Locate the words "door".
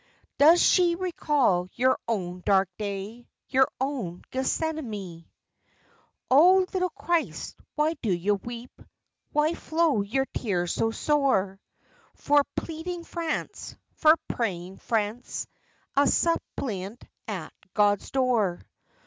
18.09-18.63